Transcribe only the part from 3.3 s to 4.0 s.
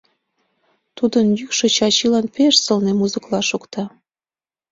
шокта.